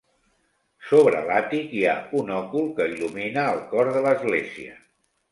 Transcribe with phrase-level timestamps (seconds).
[0.91, 4.73] Sobre l'àtic hi ha un òcul que il·lumina el cor de l'església.